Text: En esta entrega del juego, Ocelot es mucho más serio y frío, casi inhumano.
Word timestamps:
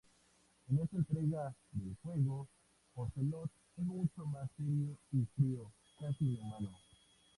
En 0.67 0.79
esta 0.79 0.97
entrega 0.97 1.55
del 1.73 1.95
juego, 2.01 2.47
Ocelot 2.95 3.51
es 3.77 3.83
mucho 3.85 4.25
más 4.25 4.49
serio 4.57 4.97
y 5.11 5.25
frío, 5.37 5.71
casi 5.99 6.23
inhumano. 6.25 6.75